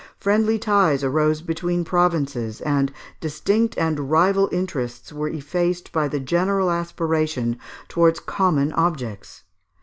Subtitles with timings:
[0.17, 6.71] Friendly ties arose between provinces; and distinct and rival interests were effaced by the general
[6.71, 9.43] aspiration towards common objects.